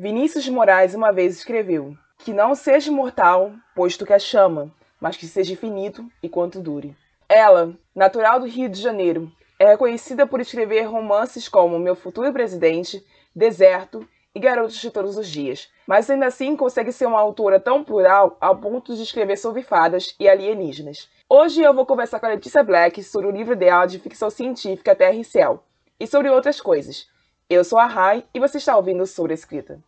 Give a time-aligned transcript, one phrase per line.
[0.00, 5.16] Vinícius de Moraes uma vez escreveu: Que não seja mortal, posto que a chama, mas
[5.16, 6.96] que seja infinito e quanto dure.
[7.28, 13.04] Ela, natural do Rio de Janeiro, é reconhecida por escrever romances como Meu Futuro Presidente,
[13.34, 17.82] Deserto e Garotos de Todos os Dias, mas ainda assim consegue ser uma autora tão
[17.82, 21.08] plural ao ponto de escrever sobre fadas e alienígenas.
[21.28, 24.94] Hoje eu vou conversar com a Letícia Black sobre o livro dela de ficção científica
[24.94, 25.64] Terra e Céu
[25.98, 27.08] e sobre outras coisas.
[27.50, 29.80] Eu sou a Rai e você está ouvindo Sobre Escrita.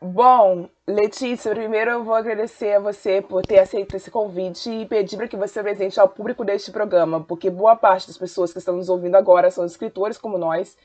[0.00, 5.18] Bom, Letícia, primeiro eu vou agradecer a você por ter aceito esse convite e pedir
[5.18, 8.76] para que você apresente ao público deste programa, porque boa parte das pessoas que estão
[8.76, 10.78] nos ouvindo agora são escritores como nós,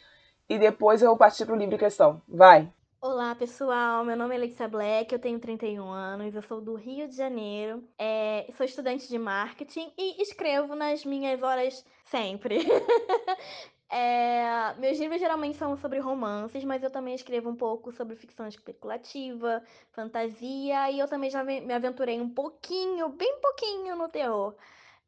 [0.49, 2.21] e depois eu vou partir para o livro em questão.
[2.27, 2.69] Vai!
[3.01, 4.03] Olá, pessoal.
[4.03, 7.87] Meu nome é Letícia Black, eu tenho 31 anos, eu sou do Rio de Janeiro,
[7.97, 12.59] é, sou estudante de marketing e escrevo nas minhas horas sempre.
[13.91, 18.47] É, meus livros geralmente são sobre romances, mas eu também escrevo um pouco sobre ficção
[18.47, 24.55] especulativa, fantasia, e eu também já me aventurei um pouquinho, bem pouquinho no terror.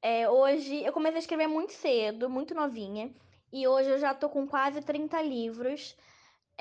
[0.02, 3.14] É, hoje eu comecei a escrever muito cedo, muito novinha,
[3.54, 5.96] e hoje eu já tô com quase 30 livros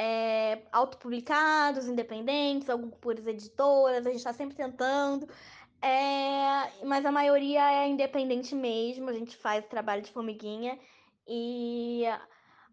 [0.02, 5.28] é, autopublicados, independentes, alguns por editoras, a gente tá sempre tentando.
[5.82, 10.78] É, mas a maioria é independente mesmo, a gente faz trabalho de formiguinha.
[11.28, 12.04] E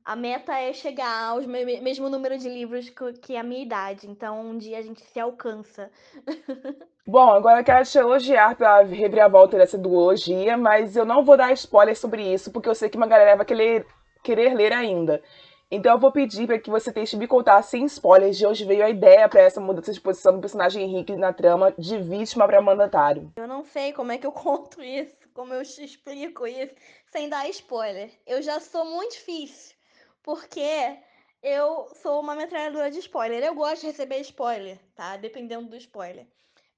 [0.05, 2.89] a meta é chegar ao mesmo número de livros
[3.21, 4.09] que a minha idade.
[4.09, 5.91] Então, um dia a gente se alcança.
[7.05, 11.51] Bom, agora eu quero te elogiar pela reviravolta dessa duologia, mas eu não vou dar
[11.51, 13.85] spoiler sobre isso, porque eu sei que uma galera vai querer,
[14.23, 15.21] querer ler ainda.
[15.69, 18.85] Então eu vou pedir para que você tente me contar sem spoilers de onde veio
[18.85, 22.61] a ideia para essa mudança de posição do personagem Henrique na trama de vítima para
[22.61, 23.33] mandatário.
[23.35, 26.73] Eu não sei como é que eu conto isso, como eu te explico isso
[27.11, 28.09] sem dar spoiler.
[28.25, 29.75] Eu já sou muito difícil,
[30.23, 30.97] porque
[31.43, 33.43] eu sou uma metralhadora de spoiler.
[33.43, 35.17] Eu gosto de receber spoiler, tá?
[35.17, 36.27] Dependendo do spoiler.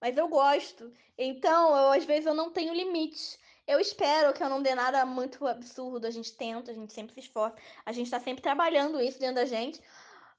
[0.01, 0.91] Mas eu gosto.
[1.17, 3.37] Então, eu, às vezes eu não tenho limite.
[3.69, 6.07] Eu espero que eu não dê nada muito absurdo.
[6.07, 7.55] A gente tenta, a gente sempre se esforça.
[7.85, 9.79] A gente tá sempre trabalhando isso dentro da gente.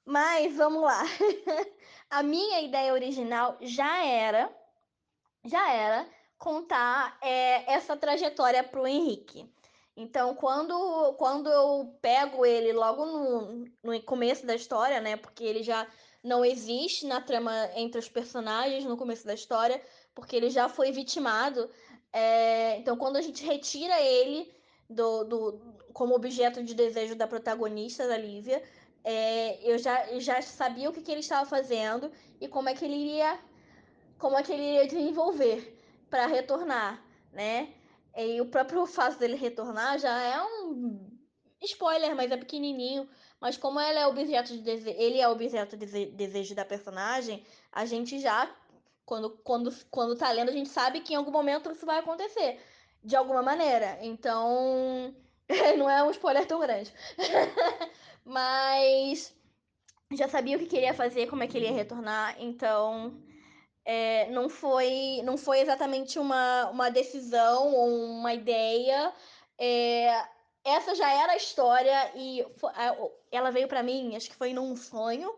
[0.05, 1.01] Mas vamos lá.
[2.09, 4.53] a minha ideia original já era
[5.45, 6.05] já era
[6.37, 9.49] contar é, essa trajetória pro Henrique.
[9.95, 15.15] Então, quando, quando eu pego ele logo no, no começo da história, né?
[15.15, 15.87] Porque ele já
[16.21, 19.81] não existe na trama entre os personagens no começo da história,
[20.13, 21.69] porque ele já foi vitimado.
[22.13, 24.51] É, então, quando a gente retira ele
[24.89, 25.61] do, do,
[25.93, 28.61] como objeto de desejo da protagonista, da Lívia,
[29.03, 32.85] é, eu já, já sabia o que, que ele estava fazendo e como é que
[32.85, 33.39] ele iria,
[34.17, 35.77] como é que ele iria desenvolver
[36.09, 37.73] para retornar, né?
[38.15, 41.09] E o próprio fato dele retornar já é um
[41.61, 43.07] spoiler, mas é pequenininho.
[43.39, 44.89] Mas como ele é objeto de dese...
[44.89, 48.53] ele é objeto de desejo da personagem, a gente já
[49.05, 52.59] quando quando quando tá lendo, a gente sabe que em algum momento isso vai acontecer
[53.03, 53.97] de alguma maneira.
[54.01, 55.15] Então,
[55.77, 56.93] não é um spoiler tão grande.
[58.25, 59.33] mas
[60.13, 63.21] já sabia o que queria fazer, como é que ele ia retornar, então
[63.85, 69.13] é, não, foi, não foi exatamente uma, uma decisão ou uma ideia.
[69.57, 70.25] É,
[70.63, 72.45] essa já era a história e
[73.31, 75.33] ela veio para mim, acho que foi num sonho.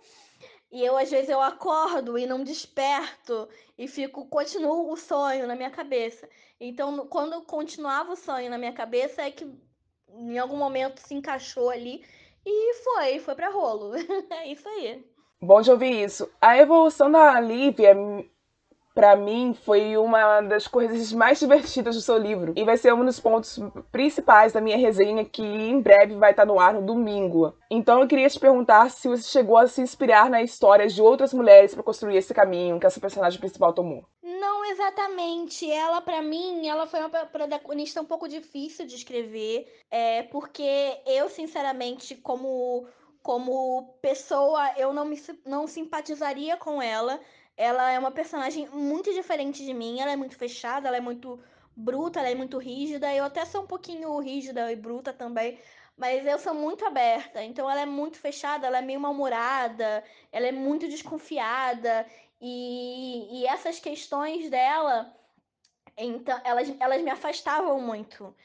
[0.74, 3.48] E eu, às vezes, eu acordo e não desperto
[3.78, 6.28] e fico, continuo o sonho na minha cabeça.
[6.60, 9.48] Então, quando continuava o sonho na minha cabeça, é que
[10.10, 12.04] em algum momento se encaixou ali
[12.44, 13.94] e foi, foi para rolo.
[14.32, 15.06] é isso aí.
[15.40, 16.28] Bom de ouvir isso.
[16.42, 17.96] A evolução da Lívia
[18.94, 23.04] para mim foi uma das coisas mais divertidas do seu livro e vai ser um
[23.04, 23.60] dos pontos
[23.92, 27.56] principais da minha resenha que em breve vai estar no ar no domingo.
[27.70, 31.34] Então eu queria te perguntar se você chegou a se inspirar na história de outras
[31.34, 34.06] mulheres para construir esse caminho que essa personagem principal tomou.
[34.22, 35.70] Não exatamente.
[35.70, 41.30] Ela, para mim, ela foi uma protagonista um pouco difícil de escrever, é, porque eu,
[41.30, 42.88] sinceramente, como
[43.22, 47.22] como pessoa, eu não me não simpatizaria com ela
[47.56, 51.40] ela é uma personagem muito diferente de mim, ela é muito fechada, ela é muito
[51.76, 53.14] bruta, ela é muito rígida.
[53.14, 55.60] Eu até sou um pouquinho rígida e bruta também,
[55.98, 57.44] mas eu sou muito aberta.
[57.44, 62.06] Então ela é muito fechada, ela é meio mal-humorada, ela é muito desconfiada.
[62.42, 65.16] E, e essas questões dela,
[65.98, 68.36] então, elas, elas me afastavam muito.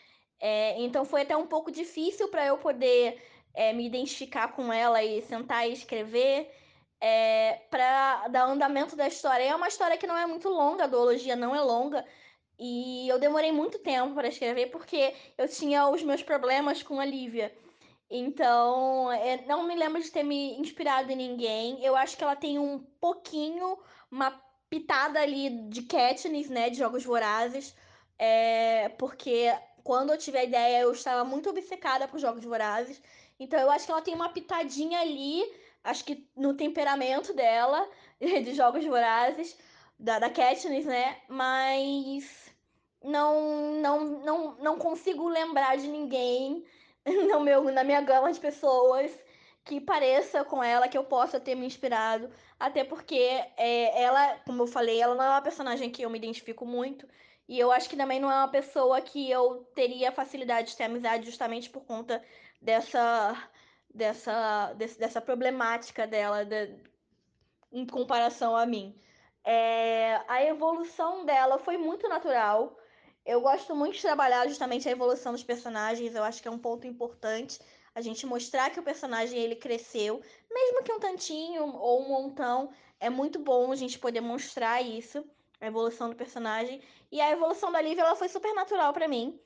[0.41, 3.21] É, então foi até um pouco difícil para eu poder
[3.55, 6.49] é, me identificar com ela e sentar e escrever.
[7.01, 9.45] É, para dar andamento da história.
[9.45, 12.05] É uma história que não é muito longa, a duologia não é longa.
[12.59, 17.05] E eu demorei muito tempo para escrever porque eu tinha os meus problemas com a
[17.05, 17.55] Lívia.
[18.11, 21.85] Então, é, não me lembro de ter me inspirado em ninguém.
[21.85, 23.79] Eu acho que ela tem um pouquinho,
[24.11, 24.31] uma
[24.69, 27.77] pitada ali de Katniss, né, de Jogos Vorazes.
[28.19, 29.55] É, porque
[29.85, 33.01] quando eu tive a ideia, eu estava muito obcecada por Jogos Vorazes.
[33.39, 35.45] Então, eu acho que ela tem uma pitadinha ali
[35.85, 37.89] acho que no temperamento dela,
[38.21, 39.57] de Jogos Vorazes,
[39.99, 41.19] da, da Katniss, né?
[41.29, 42.55] Mas
[43.03, 46.65] não, não, não, não consigo lembrar de ninguém
[47.07, 49.11] no meu, na minha gama de pessoas
[49.65, 52.31] que pareça com ela, que eu possa ter me inspirado.
[52.59, 53.15] Até porque
[53.57, 57.07] é, ela, como eu falei, ela não é uma personagem que eu me identifico muito.
[57.47, 60.85] E eu acho que também não é uma pessoa que eu teria facilidade de ter
[60.85, 62.23] amizade justamente por conta
[62.61, 63.37] dessa
[63.93, 66.75] dessa, desse, dessa problemática dela de,
[67.73, 68.95] em comparação a mim.
[69.45, 72.79] É, a evolução dela foi muito natural.
[73.25, 76.15] Eu gosto muito de trabalhar justamente a evolução dos personagens.
[76.15, 77.59] Eu acho que é um ponto importante
[77.95, 82.71] a gente mostrar que o personagem ele cresceu, mesmo que um tantinho ou um montão.
[83.01, 85.25] É muito bom a gente poder mostrar isso,
[85.61, 86.81] a evolução do personagem.
[87.11, 89.41] E a evolução da Lívia ela foi super natural para mim.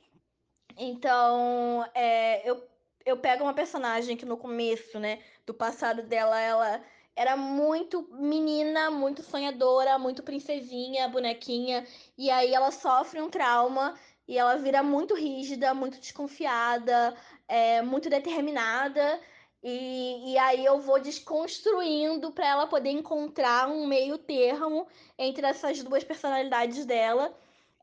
[0.77, 2.63] Então, é, eu
[3.05, 6.85] eu pego uma personagem que no começo, né, do passado dela, ela
[7.15, 13.95] era muito menina, muito sonhadora, muito princesinha, bonequinha, e aí ela sofre um trauma
[14.27, 17.15] e ela vira muito rígida, muito desconfiada,
[17.49, 19.21] é, muito determinada.
[19.63, 25.83] E, e aí eu vou desconstruindo para ela poder encontrar um meio termo entre essas
[25.83, 27.37] duas personalidades dela.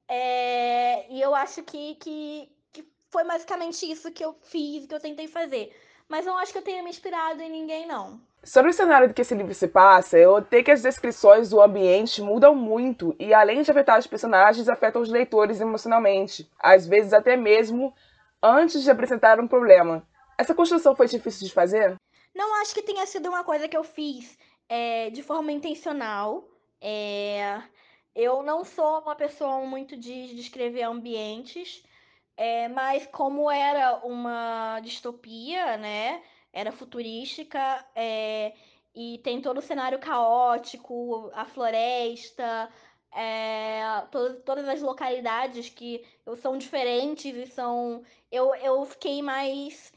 [0.08, 2.50] É, e eu acho que, que,
[3.12, 5.76] foi basicamente isso que eu fiz, que eu tentei fazer.
[6.08, 8.20] Mas não acho que eu tenha me inspirado em ninguém, não.
[8.44, 11.62] Sobre o cenário do que esse livro se passa, eu notei que as descrições do
[11.62, 17.14] ambiente mudam muito e, além de afetar os personagens, afetam os leitores emocionalmente, às vezes
[17.14, 17.94] até mesmo
[18.42, 20.08] antes de apresentar um problema.
[20.38, 21.96] Essa construção foi difícil de fazer?
[22.34, 24.38] Não acho que tenha sido uma coisa que eu fiz
[24.70, 26.48] é, de forma intencional.
[26.82, 27.62] É,
[28.16, 31.84] eu não sou uma pessoa muito de descrever ambientes.
[32.40, 36.24] É, mas como era uma distopia, né?
[36.54, 38.54] Era futurística, é,
[38.96, 42.70] e tem todo o cenário caótico, a floresta,
[43.14, 46.06] é, to todas as localidades que
[46.38, 48.04] são diferentes e são.
[48.32, 49.92] Eu, eu fiquei mais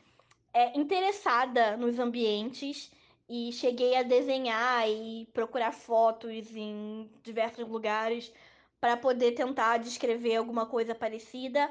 [0.53, 2.91] é, interessada nos ambientes
[3.29, 8.33] e cheguei a desenhar e procurar fotos em diversos lugares
[8.81, 11.71] para poder tentar descrever alguma coisa parecida.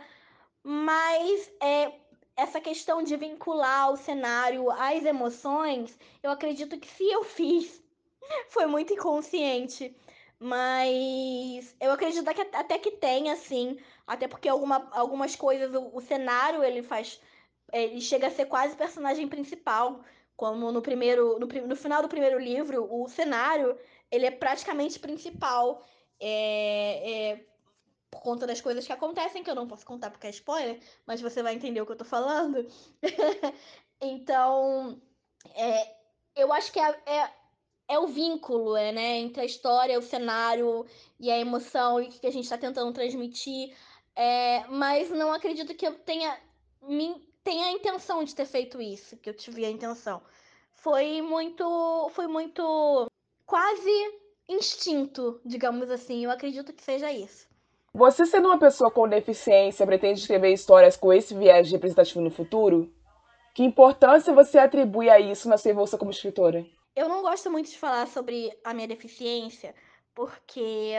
[0.64, 1.94] Mas é,
[2.36, 7.82] essa questão de vincular o cenário às emoções, eu acredito que se eu fiz,
[8.50, 9.96] foi muito inconsciente.
[10.44, 13.78] Mas eu acredito que até que tem, assim.
[14.08, 17.22] Até porque alguma, algumas coisas, o, o cenário ele faz.
[17.72, 20.04] Ele chega a ser quase personagem principal.
[20.36, 21.38] Como no primeiro.
[21.40, 23.78] No, no final do primeiro livro, o cenário
[24.10, 25.86] ele é praticamente principal.
[26.20, 27.46] É, é,
[28.12, 31.22] por conta das coisas que acontecem, que eu não posso contar porque é spoiler, mas
[31.22, 32.68] você vai entender o que eu tô falando.
[34.02, 35.02] então,
[35.56, 35.96] é,
[36.36, 37.32] eu acho que é, é,
[37.88, 40.86] é, o vínculo é, né, entre a história, o cenário
[41.20, 43.76] e a emoção e que a gente está tentando transmitir.
[44.16, 46.38] É, mas não acredito que eu tenha,
[47.44, 50.22] tenha a intenção de ter feito isso, que eu tive a intenção.
[50.74, 52.10] Foi muito.
[52.10, 53.08] Foi muito.
[53.46, 56.26] quase instinto, digamos assim.
[56.26, 57.51] Eu acredito que seja isso.
[57.94, 62.90] Você, sendo uma pessoa com deficiência, pretende escrever histórias com esse viés representativo no futuro?
[63.54, 66.66] Que importância você atribui a isso na sua evolução como escritora?
[66.96, 69.76] Eu não gosto muito de falar sobre a minha deficiência,
[70.16, 70.94] porque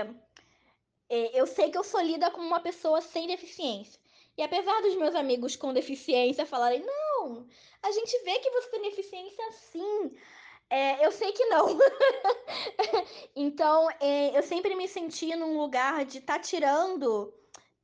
[1.08, 3.98] é, eu sei que eu sou lida como uma pessoa sem deficiência.
[4.36, 7.46] E apesar dos meus amigos com deficiência falarem, não,
[7.82, 10.14] a gente vê que você tem deficiência sim,
[10.72, 11.76] é, eu sei que não.
[13.36, 17.30] então, é, eu sempre me senti num lugar de estar tá tirando.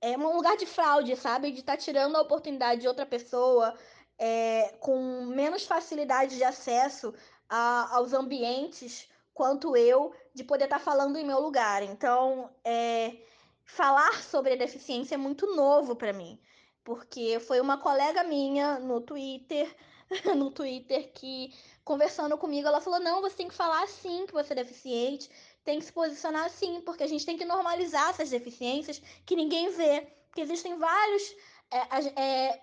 [0.00, 1.52] É um lugar de fraude, sabe?
[1.52, 3.75] De estar tá tirando a oportunidade de outra pessoa
[4.18, 7.12] é, com menos facilidade de acesso
[7.47, 11.83] a, aos ambientes quanto eu, de poder estar tá falando em meu lugar.
[11.83, 13.18] Então, é,
[13.66, 16.40] falar sobre a deficiência é muito novo para mim,
[16.83, 19.76] porque foi uma colega minha no Twitter
[20.37, 24.53] no Twitter que, conversando comigo, ela falou: não, você tem que falar assim que você
[24.53, 25.31] é deficiente,
[25.65, 29.71] tem que se posicionar assim, porque a gente tem que normalizar essas deficiências que ninguém
[29.71, 30.07] vê.
[30.27, 31.35] Porque existem vários.
[31.71, 32.62] É, é,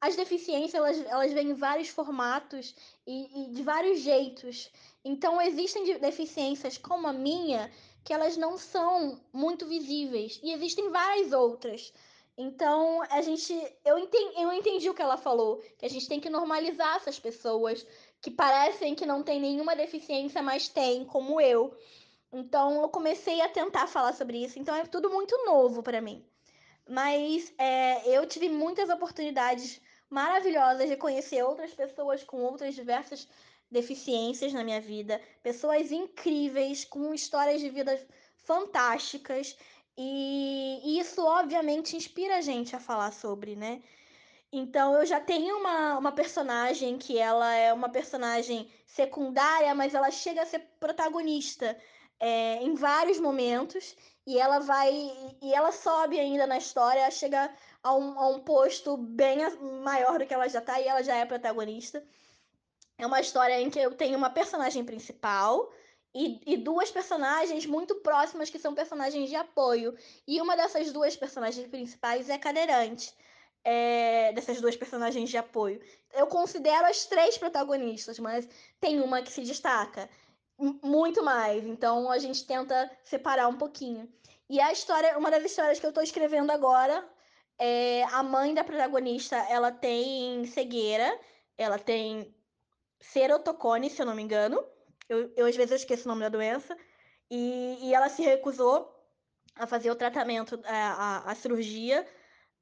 [0.00, 2.74] as deficiências elas, elas vêm em vários formatos
[3.06, 4.70] e, e de vários jeitos.
[5.04, 7.70] Então existem deficiências como a minha
[8.04, 11.92] que elas não são muito visíveis e existem várias outras.
[12.38, 13.52] Então a gente,
[13.84, 17.18] eu entendi, eu entendi o que ela falou, que a gente tem que normalizar essas
[17.18, 17.86] pessoas
[18.20, 21.74] que parecem que não têm nenhuma deficiência, mas têm, como eu.
[22.32, 24.58] Então eu comecei a tentar falar sobre isso.
[24.58, 26.24] Então é tudo muito novo para mim.
[26.88, 33.26] Mas é, eu tive muitas oportunidades maravilhosas de conhecer outras pessoas com outras diversas
[33.70, 37.98] deficiências na minha vida, pessoas incríveis, com histórias de vida
[38.36, 39.56] fantásticas.
[39.98, 43.82] E isso, obviamente, inspira a gente a falar sobre, né?
[44.52, 50.10] Então, eu já tenho uma, uma personagem que ela é uma personagem secundária, mas ela
[50.10, 51.76] chega a ser protagonista
[52.20, 53.96] é, em vários momentos.
[54.26, 54.92] E ela vai.
[55.40, 57.50] E ela sobe ainda na história, chega
[57.82, 59.38] a um, a um posto bem
[59.82, 62.02] maior do que ela já tá, e ela já é protagonista.
[62.98, 65.70] É uma história em que eu tenho uma personagem principal
[66.16, 69.94] e, e, duas personagens muito próximas que são personagens de apoio.
[70.26, 73.12] E uma dessas duas personagens principais é cadeirante.
[73.62, 75.80] É, dessas duas personagens de apoio.
[76.14, 78.48] Eu considero as três protagonistas, mas
[78.80, 80.08] tem uma que se destaca
[80.82, 81.66] muito mais.
[81.66, 84.08] Então a gente tenta separar um pouquinho.
[84.48, 87.06] E a história, uma das histórias que eu estou escrevendo agora,
[87.58, 91.18] é a mãe da protagonista, ela tem cegueira,
[91.58, 92.34] ela tem
[93.00, 94.64] serotocone, se eu não me engano.
[95.08, 96.76] Eu, eu às vezes eu esqueço o nome da doença.
[97.30, 98.92] E, e ela se recusou
[99.54, 102.06] a fazer o tratamento, a, é, a, a cirurgia,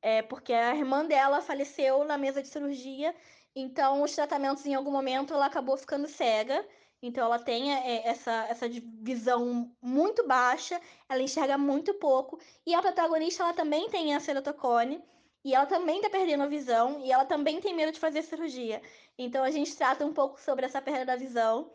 [0.00, 3.14] é, porque a irmã dela faleceu na mesa de cirurgia.
[3.54, 6.64] Então, os tratamentos, em algum momento, ela acabou ficando cega.
[7.02, 12.38] Então, ela tem é, essa, essa visão muito baixa, ela enxerga muito pouco.
[12.66, 15.02] E a protagonista, ela também tem a ceratocone.
[15.44, 17.00] E ela também tá perdendo a visão.
[17.04, 18.80] E ela também tem medo de fazer cirurgia.
[19.18, 21.70] Então, a gente trata um pouco sobre essa perda da visão.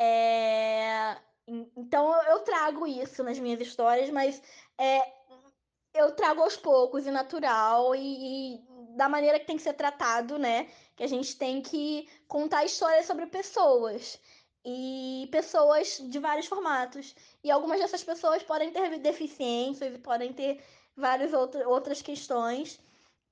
[0.00, 1.18] É...
[1.76, 4.42] Então eu trago isso nas minhas histórias, mas
[4.78, 5.12] é,
[5.92, 8.60] eu trago aos poucos e natural e, e,
[8.96, 10.68] da maneira que tem que ser tratado, né?
[10.96, 14.18] Que a gente tem que contar histórias sobre pessoas
[14.64, 17.14] e pessoas de vários formatos.
[17.42, 20.62] E algumas dessas pessoas podem ter deficiências e podem ter
[20.96, 22.80] várias outro, outras questões.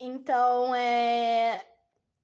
[0.00, 1.64] Então, é,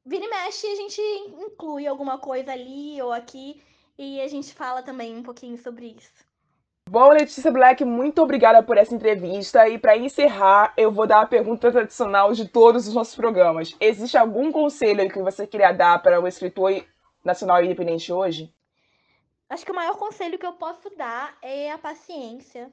[0.05, 3.63] vira e mexe, a gente inclui alguma coisa ali ou aqui
[3.99, 6.25] e a gente fala também um pouquinho sobre isso.
[6.89, 9.69] Bom, Letícia Black, muito obrigada por essa entrevista.
[9.69, 13.75] E para encerrar, eu vou dar a pergunta tradicional de todos os nossos programas.
[13.81, 16.85] Existe algum conselho que você queria dar para o escritor
[17.25, 18.53] nacional independente hoje?
[19.49, 22.71] Acho que o maior conselho que eu posso dar é a paciência.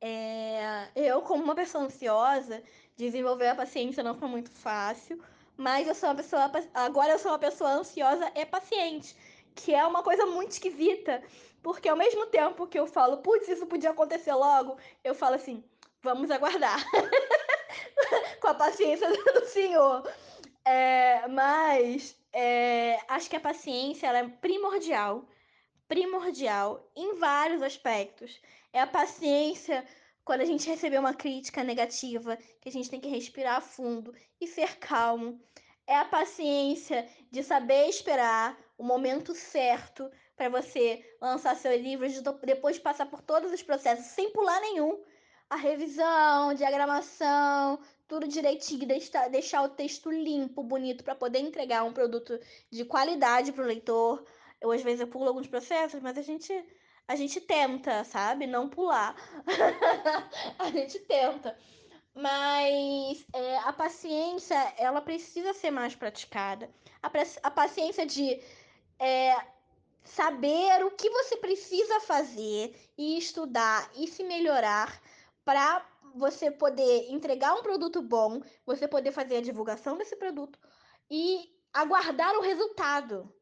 [0.00, 0.88] É...
[0.96, 2.62] Eu, como uma pessoa ansiosa,
[2.96, 5.20] desenvolver a paciência não foi muito fácil
[5.60, 6.50] mas eu sou uma pessoa.
[6.72, 9.14] Agora eu sou uma pessoa ansiosa e paciente,
[9.64, 11.22] que é uma coisa muito esquisita,
[11.62, 15.62] porque ao mesmo tempo que eu falo, putz, isso podia acontecer logo, eu falo assim,
[16.02, 16.82] vamos aguardar.
[18.40, 20.02] Com a paciência do Senhor.
[20.64, 25.28] É, mas é, acho que a paciência é primordial.
[25.88, 28.40] Primordial em vários aspectos.
[28.72, 29.84] É a paciência
[30.24, 34.46] quando a gente receber uma crítica negativa, que a gente tem que respirar fundo e
[34.46, 35.40] ser calmo.
[35.86, 42.06] É a paciência de saber esperar o momento certo para você lançar seu livro,
[42.42, 44.98] depois de passar por todos os processos, sem pular nenhum.
[45.50, 48.88] A revisão, diagramação, tudo direitinho,
[49.30, 54.24] deixar o texto limpo, bonito, para poder entregar um produto de qualidade para o leitor.
[54.58, 56.50] Eu, às vezes, eu pulo alguns processos, mas a gente
[57.06, 58.46] a gente tenta, sabe?
[58.46, 59.14] Não pular.
[60.58, 61.54] a gente tenta.
[62.14, 66.70] Mas é, a paciência, ela precisa ser mais praticada.
[67.02, 67.10] A,
[67.42, 68.40] a paciência de
[69.00, 69.34] é,
[70.04, 75.00] saber o que você precisa fazer e estudar e se melhorar
[75.44, 80.58] para você poder entregar um produto bom, você poder fazer a divulgação desse produto
[81.10, 83.32] e aguardar o resultado,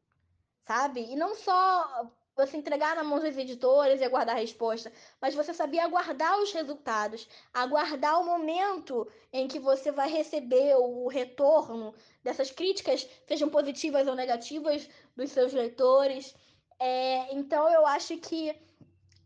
[0.67, 1.01] sabe?
[1.11, 5.53] E não só você entregar na mão dos editores e aguardar a resposta, mas você
[5.53, 11.93] sabia aguardar os resultados, aguardar o momento em que você vai receber o retorno
[12.23, 16.33] dessas críticas, sejam positivas ou negativas, dos seus leitores.
[16.79, 18.55] É, então eu acho que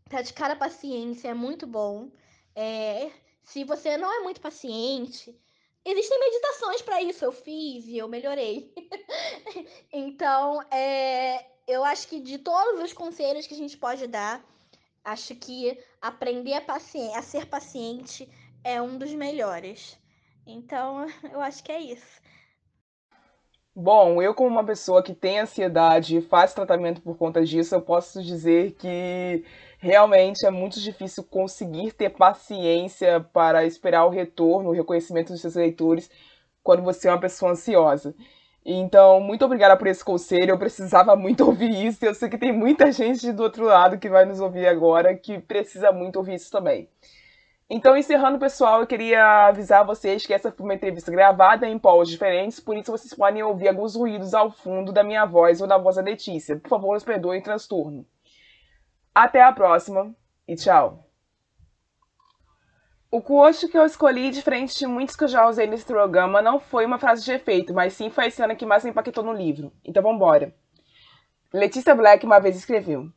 [0.05, 2.09] praticar a paciência é muito bom.
[2.55, 3.11] É,
[3.43, 5.39] se você não é muito paciente,
[5.85, 7.23] existem meditações para isso.
[7.23, 8.73] Eu fiz e eu melhorei.
[9.93, 14.43] então, é, eu acho que de todos os conselhos que a gente pode dar,
[15.03, 18.29] acho que aprender a, a ser paciente
[18.63, 19.97] é um dos melhores.
[20.45, 22.21] Então, eu acho que é isso.
[23.75, 27.81] Bom, eu como uma pessoa que tem ansiedade e faz tratamento por conta disso, eu
[27.81, 29.43] posso dizer que
[29.79, 35.55] realmente é muito difícil conseguir ter paciência para esperar o retorno, o reconhecimento dos seus
[35.55, 36.09] leitores
[36.61, 38.15] quando você é uma pessoa ansiosa.
[38.65, 40.51] Então, muito obrigada por esse conselho.
[40.51, 42.05] Eu precisava muito ouvir isso.
[42.05, 45.39] Eu sei que tem muita gente do outro lado que vai nos ouvir agora que
[45.39, 46.87] precisa muito ouvir isso também.
[47.69, 52.09] Então, encerrando, pessoal, eu queria avisar vocês que essa foi uma entrevista gravada em polos
[52.09, 55.77] diferentes, por isso vocês podem ouvir alguns ruídos ao fundo da minha voz ou da
[55.77, 56.57] voz da Letícia.
[56.59, 58.05] Por favor, nos perdoem o transtorno.
[59.15, 60.13] Até a próxima
[60.47, 61.12] e tchau!
[63.13, 66.59] O quote que eu escolhi, diferente de muitos que eu já usei nesse programa, não
[66.59, 69.31] foi uma frase de efeito, mas sim foi a cena que mais me impactou no
[69.31, 69.71] livro.
[69.85, 70.51] Então vambora.
[71.53, 73.07] Letícia Black uma vez escreveu: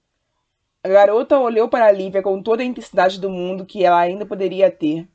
[0.85, 4.71] a garota olhou para Lívia com toda a intensidade do mundo que ela ainda poderia
[4.71, 5.09] ter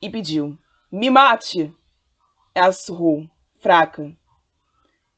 [0.00, 0.56] e pediu:
[0.92, 1.74] Me mate!
[2.54, 3.28] Ela sussurrou,
[3.58, 4.16] fraca.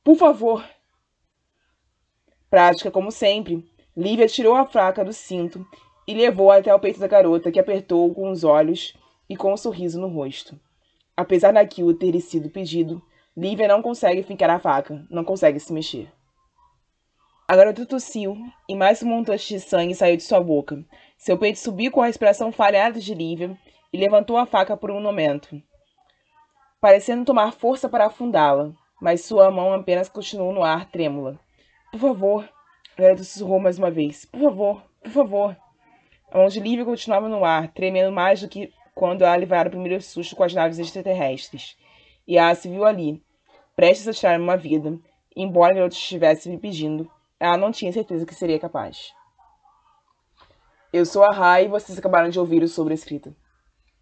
[0.03, 0.65] Por favor.
[2.49, 3.63] Prática como sempre,
[3.95, 5.67] Lívia tirou a faca do cinto
[6.07, 8.95] e levou até o peito da garota, que apertou com os olhos
[9.29, 10.59] e com um sorriso no rosto.
[11.17, 13.03] Apesar daquilo ter sido pedido,
[13.37, 16.11] Lívia não consegue fincar a faca, não consegue se mexer.
[17.47, 18.37] A garota tossiu
[18.69, 20.85] e mais um montante de sangue saiu de sua boca.
[21.17, 23.59] Seu peito subiu com a respiração falhada de Lívia
[23.93, 25.61] e levantou a faca por um momento,
[26.81, 31.39] parecendo tomar força para afundá-la, mas sua mão apenas continuou no ar trêmula.
[31.91, 32.49] Por favor,
[32.97, 34.25] a garota sussurrou mais uma vez.
[34.25, 35.57] Por favor, por favor.
[36.31, 39.71] A mão de Lívia continuava no ar, tremendo mais do que quando ela livara o
[39.71, 41.77] primeiro susto com as naves extraterrestres.
[42.27, 43.23] E ela se viu ali,
[43.75, 44.99] prestes a tirar uma vida,
[45.35, 47.11] embora a garota estivesse me pedindo
[47.41, 49.15] ela não tinha certeza que seria capaz.
[50.93, 53.35] Eu sou a Rai e vocês acabaram de ouvir o Sobre Escrita.